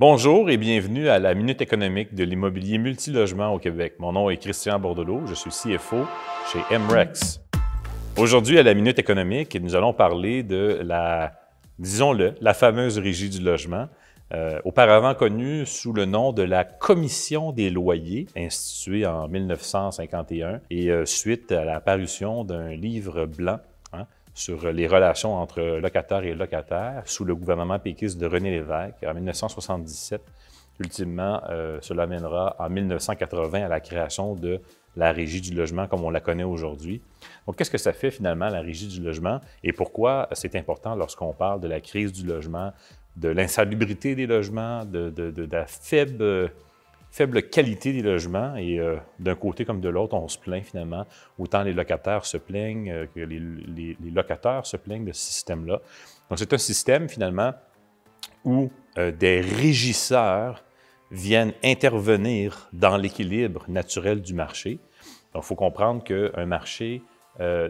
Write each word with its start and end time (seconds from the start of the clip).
Bonjour 0.00 0.48
et 0.48 0.56
bienvenue 0.56 1.10
à 1.10 1.18
la 1.18 1.34
Minute 1.34 1.60
économique 1.60 2.14
de 2.14 2.24
l'immobilier 2.24 2.78
multilogement 2.78 3.52
au 3.52 3.58
Québec. 3.58 3.96
Mon 3.98 4.12
nom 4.12 4.30
est 4.30 4.38
Christian 4.38 4.80
Bordelot, 4.80 5.26
je 5.26 5.34
suis 5.34 5.50
CFO 5.50 6.06
chez 6.50 6.78
MREX. 6.78 7.38
Aujourd'hui, 8.16 8.58
à 8.58 8.62
la 8.62 8.72
Minute 8.72 8.98
économique, 8.98 9.60
nous 9.60 9.74
allons 9.74 9.92
parler 9.92 10.42
de 10.42 10.80
la, 10.82 11.34
disons-le, 11.78 12.34
la 12.40 12.54
fameuse 12.54 12.98
régie 12.98 13.28
du 13.28 13.42
logement, 13.42 13.88
euh, 14.32 14.58
auparavant 14.64 15.14
connue 15.14 15.66
sous 15.66 15.92
le 15.92 16.06
nom 16.06 16.32
de 16.32 16.44
la 16.44 16.64
Commission 16.64 17.52
des 17.52 17.68
loyers, 17.68 18.26
instituée 18.34 19.04
en 19.04 19.28
1951 19.28 20.62
et 20.70 20.90
euh, 20.90 21.04
suite 21.04 21.52
à 21.52 21.66
la 21.66 21.78
parution 21.78 22.44
d'un 22.44 22.70
livre 22.70 23.26
blanc 23.26 23.58
sur 24.34 24.70
les 24.70 24.86
relations 24.86 25.34
entre 25.34 25.60
locataires 25.78 26.24
et 26.24 26.34
locataires 26.34 27.02
sous 27.06 27.24
le 27.24 27.34
gouvernement 27.34 27.78
péquiste 27.78 28.18
de 28.18 28.26
René 28.26 28.50
Lévesque 28.50 29.02
en 29.04 29.14
1977. 29.14 30.22
Ultimement, 30.78 31.42
euh, 31.50 31.78
cela 31.82 32.06
mènera 32.06 32.56
en 32.58 32.70
1980 32.70 33.64
à 33.64 33.68
la 33.68 33.80
création 33.80 34.34
de 34.34 34.60
la 34.96 35.12
Régie 35.12 35.40
du 35.40 35.54
logement 35.54 35.86
comme 35.86 36.04
on 36.04 36.10
la 36.10 36.20
connaît 36.20 36.44
aujourd'hui. 36.44 37.02
Donc, 37.46 37.56
qu'est-ce 37.56 37.70
que 37.70 37.78
ça 37.78 37.92
fait 37.92 38.10
finalement, 38.10 38.48
la 38.48 38.60
Régie 38.62 38.88
du 38.88 39.00
logement, 39.00 39.40
et 39.62 39.72
pourquoi 39.72 40.28
c'est 40.32 40.56
important 40.56 40.94
lorsqu'on 40.94 41.34
parle 41.34 41.60
de 41.60 41.68
la 41.68 41.80
crise 41.80 42.12
du 42.12 42.26
logement, 42.26 42.72
de 43.16 43.28
l'insalubrité 43.28 44.14
des 44.14 44.26
logements, 44.26 44.84
de, 44.86 45.10
de 45.10 45.48
la 45.52 45.66
faible 45.66 46.50
faible 47.10 47.42
qualité 47.42 47.92
des 47.92 48.02
logements 48.02 48.54
et 48.56 48.78
euh, 48.78 48.96
d'un 49.18 49.34
côté 49.34 49.64
comme 49.64 49.80
de 49.80 49.88
l'autre, 49.88 50.14
on 50.14 50.28
se 50.28 50.38
plaint 50.38 50.64
finalement. 50.64 51.06
Autant 51.38 51.62
les 51.62 51.72
locataires 51.72 52.24
se 52.24 52.36
plaignent 52.36 52.90
euh, 52.90 53.06
que 53.12 53.20
les, 53.20 53.96
locataires 54.10 54.64
se 54.64 54.76
plaignent 54.76 55.04
de 55.04 55.12
ce 55.12 55.20
système-là. 55.20 55.80
Donc 56.28 56.38
c'est 56.38 56.52
un 56.52 56.58
système 56.58 57.08
finalement 57.08 57.52
où 58.44 58.70
euh, 58.96 59.10
des 59.10 59.40
régisseurs 59.40 60.64
viennent 61.10 61.52
intervenir 61.64 62.68
dans 62.72 62.96
l'équilibre 62.96 63.64
naturel 63.68 64.22
du 64.22 64.32
marché. 64.32 64.78
Donc 65.34 65.42
il 65.42 65.46
faut 65.46 65.56
comprendre 65.56 66.04
qu'un 66.04 66.46
marché, 66.46 67.02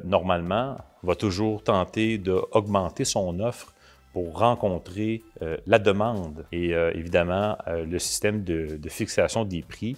normalement, 0.04 0.76
va 1.02 1.14
toujours 1.14 1.62
tenter 1.62 2.18
d'augmenter 2.18 3.04
son 3.06 3.38
offre 3.40 3.72
pour 4.12 4.38
rencontrer 4.38 5.22
euh, 5.42 5.56
la 5.66 5.78
demande 5.78 6.44
et 6.52 6.74
euh, 6.74 6.92
évidemment 6.94 7.56
euh, 7.68 7.84
le 7.84 7.98
système 7.98 8.42
de, 8.42 8.78
fixation 8.88 9.44
des 9.44 9.62
prix 9.62 9.96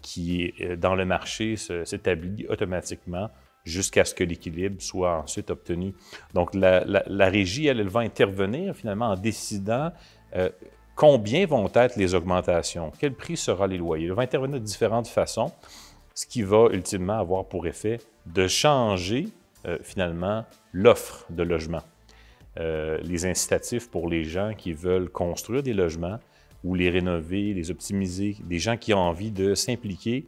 qui, 0.00 0.54
dans 0.78 0.94
le 0.94 1.04
marché, 1.04 1.56
s'établit 1.56 2.46
automatiquement 2.48 3.28
jusqu'à 3.62 4.06
ce 4.06 4.14
que 4.14 4.24
l'équilibre 4.24 4.80
soit 4.80 5.18
ensuite 5.18 5.50
obtenu. 5.50 5.92
Donc 6.32 6.54
la, 6.54 6.80
régie, 7.28 7.66
elle, 7.66 7.80
elle, 7.80 7.88
va 7.88 8.00
intervenir 8.00 8.74
finalement 8.74 9.08
en 9.08 9.16
décidant 9.16 9.92
combien 10.94 11.44
vont 11.44 11.70
être 11.74 11.96
les 11.96 12.14
augmentations, 12.14 12.90
quel 12.98 13.12
prix 13.12 13.36
sera 13.36 13.66
les 13.66 13.76
loyers. 13.76 14.06
Elle 14.06 14.14
va 14.14 14.22
intervenir 14.22 14.60
de 14.60 14.64
différentes 14.64 15.08
façons, 15.08 15.52
ce 16.14 16.24
qui 16.24 16.40
va 16.40 16.68
ultimement 16.72 17.18
avoir 17.18 17.44
pour 17.44 17.66
effet 17.66 17.98
de 18.24 18.48
changer 18.48 19.28
finalement 19.82 20.46
l'offre 20.72 21.26
de 21.28 21.42
logement. 21.42 21.82
Euh, 22.58 22.98
les 23.02 23.26
incitatifs 23.26 23.88
pour 23.88 24.08
les 24.08 24.24
gens 24.24 24.54
qui 24.56 24.72
veulent 24.72 25.08
construire 25.08 25.62
des 25.62 25.72
logements 25.72 26.18
ou 26.64 26.74
les 26.74 26.90
rénover, 26.90 27.54
les 27.54 27.70
optimiser, 27.70 28.36
des 28.44 28.58
gens 28.58 28.76
qui 28.76 28.92
ont 28.92 28.98
envie 28.98 29.30
de 29.30 29.54
s'impliquer 29.54 30.26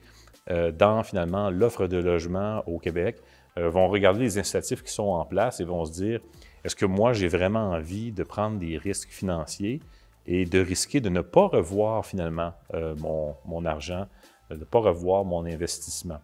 euh, 0.50 0.70
dans 0.70 1.02
finalement 1.02 1.50
l'offre 1.50 1.88
de 1.88 1.96
logement 1.96 2.62
au 2.68 2.78
Québec, 2.78 3.16
euh, 3.58 3.68
vont 3.68 3.88
regarder 3.88 4.20
les 4.20 4.38
incitatifs 4.38 4.84
qui 4.84 4.92
sont 4.92 5.08
en 5.08 5.24
place 5.24 5.58
et 5.58 5.64
vont 5.64 5.84
se 5.84 5.92
dire, 5.92 6.20
est-ce 6.64 6.76
que 6.76 6.86
moi 6.86 7.12
j'ai 7.12 7.26
vraiment 7.26 7.70
envie 7.72 8.12
de 8.12 8.22
prendre 8.22 8.58
des 8.58 8.78
risques 8.78 9.10
financiers 9.10 9.80
et 10.24 10.44
de 10.44 10.60
risquer 10.60 11.00
de 11.00 11.08
ne 11.08 11.22
pas 11.22 11.48
revoir 11.48 12.06
finalement 12.06 12.52
mon, 12.72 13.34
mon, 13.44 13.64
argent, 13.64 14.06
de 14.48 14.54
ne 14.54 14.64
pas 14.64 14.78
revoir 14.78 15.24
mon 15.24 15.44
investissement? 15.44 16.20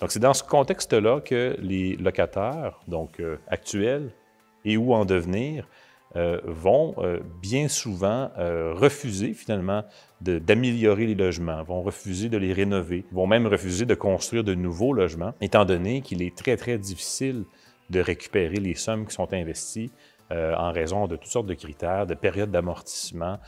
Donc 0.00 0.10
c'est 0.10 0.20
dans 0.20 0.32
ce 0.32 0.42
contexte-là 0.42 1.20
que 1.20 1.54
les 1.60 1.96
locataires, 1.96 2.80
donc 2.88 3.22
actuels, 3.48 4.10
et 4.64 4.76
ou 4.76 4.94
en 4.94 5.04
devenir 5.04 5.66
euh, 6.16 6.38
vont 6.44 6.94
euh, 6.98 7.18
bien 7.42 7.66
souvent 7.66 8.30
euh, 8.38 8.72
refuser 8.72 9.34
finalement 9.34 9.82
d'améliorer 10.20 11.06
les 11.06 11.16
logements, 11.16 11.60
vont 11.64 11.82
refuser 11.82 12.28
de 12.28 12.36
les 12.36 12.52
rénover, 12.52 13.04
vont 13.10 13.26
même 13.26 13.48
refuser 13.48 13.84
de 13.84 13.96
construire 13.96 14.44
de 14.44 14.54
nouveaux 14.54 14.92
logements, 14.92 15.34
étant 15.40 15.64
donné 15.64 16.02
qu'il 16.02 16.22
est 16.22 16.36
très, 16.36 16.56
très 16.56 16.78
difficile 16.78 17.42
de 17.90 17.98
récupérer 17.98 18.58
les 18.58 18.76
sommes 18.76 19.06
qui 19.06 19.14
sont 19.14 19.32
investies 19.32 19.90
en 20.30 20.72
raison 20.72 21.06
de 21.06 21.16
toutes 21.16 21.30
sortes 21.30 21.46
de 21.46 21.54
critères, 21.54 22.06
de 22.06 22.14
périodes 22.14 22.50
d'amortissement. 22.50 23.38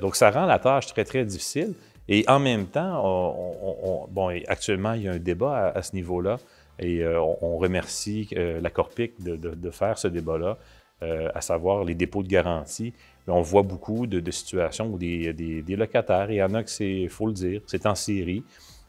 donc, 0.00 0.16
ça 0.16 0.30
rend 0.30 0.46
la 0.46 0.58
tâche 0.58 0.86
très, 0.86 1.04
très 1.04 1.24
difficile. 1.24 1.74
Et 2.08 2.24
en 2.28 2.38
même 2.38 2.66
temps, 2.66 4.06
bon, 4.10 4.28
actuellement, 4.48 4.92
il 4.94 5.02
y 5.02 5.08
a 5.08 5.12
un 5.12 5.18
débat 5.18 5.68
à 5.68 5.82
ce 5.82 5.94
niveau-là 5.94 6.38
et 6.78 7.02
euh, 7.02 7.20
on, 7.20 7.56
remercie 7.58 8.28
euh, 8.36 8.60
la 8.60 8.70
Corpic 8.70 9.22
de, 9.22 9.70
faire 9.70 9.98
ce 9.98 10.08
débat-là, 10.08 10.58
euh, 11.02 11.28
à 11.34 11.40
savoir 11.40 11.84
les 11.84 11.94
dépôts 11.94 12.22
de 12.22 12.28
garantie. 12.28 12.92
on 13.28 13.40
voit 13.40 13.62
beaucoup 13.62 14.06
de, 14.06 14.30
situations 14.30 14.88
où 14.88 14.98
des, 14.98 15.64
locataires, 15.68 16.30
et 16.30 16.34
il 16.34 16.38
y 16.38 16.42
en 16.42 16.54
a 16.54 16.62
que 16.62 16.70
c'est, 16.70 17.08
faut 17.08 17.26
le 17.26 17.32
dire, 17.32 17.60
c'est 17.66 17.86
en 17.86 17.94
série, 17.94 18.44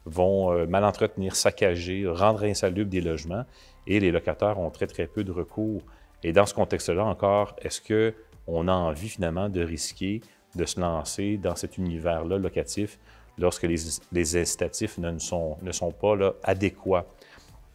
vont 0.06 0.68
mal 0.68 0.84
entretenir, 0.84 1.36
saccager, 1.36 2.06
rendre 2.08 2.44
insalubres 2.44 2.90
des 2.90 3.02
logements, 3.02 3.46
et 3.88 4.00
les 4.00 4.12
locataires 4.12 4.60
ont 4.60 4.70
très, 4.70 4.88
très 4.88 5.08
peu 5.08 5.24
de 5.24 5.32
recours. 5.32 5.82
Et 6.24 6.32
dans 6.32 6.46
ce 6.46 6.54
contexte-là 6.54 7.04
encore, 7.04 7.56
est-ce 7.62 7.82
qu'on 7.82 8.68
a 8.68 8.74
envie 8.74 9.10
finalement 9.10 9.50
de 9.50 9.62
risquer 9.62 10.22
de 10.56 10.66
se 10.66 10.80
lancer 10.80 11.38
dans 11.38 11.56
cet 11.56 11.78
univers-là 11.78 12.38
locatif 12.38 13.00
lorsque 13.38 13.64
les, 13.64 14.38
incitatifs 14.38 14.98
ne 14.98 15.18
sont, 15.18 15.58
ne 15.62 15.72
sont 15.72 15.92
pas 15.92 16.16
là, 16.16 16.34
adéquats? 16.44 17.06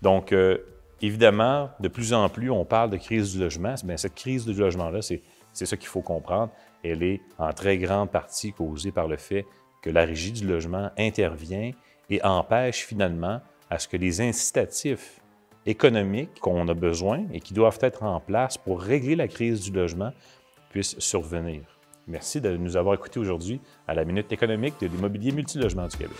Donc, 0.02 0.32
euh, 0.32 0.58
évidemment, 1.02 1.70
de 1.80 1.88
plus 1.88 2.12
en 2.12 2.28
plus, 2.28 2.50
on 2.50 2.64
parle 2.64 2.90
de 2.90 2.96
crise 2.96 3.32
du 3.32 3.40
logement. 3.40 3.74
Bien, 3.84 3.96
cette 3.96 4.14
crise 4.14 4.44
du 4.44 4.54
logement-là, 4.54 5.00
c'est 5.02 5.22
ça 5.52 5.76
qu'il 5.76 5.88
faut 5.88 6.02
comprendre. 6.02 6.52
Elle 6.84 7.02
est 7.02 7.20
en 7.38 7.52
très 7.52 7.78
grande 7.78 8.10
partie 8.10 8.52
causée 8.52 8.92
par 8.92 9.08
le 9.08 9.16
fait 9.16 9.44
que 9.82 9.90
la 9.90 10.04
régie 10.04 10.32
du 10.32 10.46
logement 10.46 10.90
intervient 10.96 11.72
et 12.10 12.24
empêche 12.24 12.84
finalement 12.84 13.40
à 13.70 13.78
ce 13.78 13.88
que 13.88 13.96
les 13.96 14.20
incitatifs 14.20 15.20
économiques 15.66 16.40
qu'on 16.40 16.66
a 16.68 16.74
besoin 16.74 17.24
et 17.32 17.40
qui 17.40 17.52
doivent 17.52 17.78
être 17.82 18.02
en 18.02 18.20
place 18.20 18.56
pour 18.56 18.80
régler 18.80 19.16
la 19.16 19.28
crise 19.28 19.60
du 19.60 19.72
logement 19.72 20.12
puissent 20.70 20.98
survenir. 20.98 21.62
Merci 22.08 22.40
de 22.40 22.56
nous 22.56 22.76
avoir 22.76 22.94
écoutés 22.94 23.20
aujourd'hui 23.20 23.60
à 23.86 23.94
la 23.94 24.04
Minute 24.04 24.32
économique 24.32 24.74
de 24.80 24.86
l'immobilier 24.86 25.30
multilogement 25.30 25.86
du 25.86 25.96
Québec. 25.96 26.16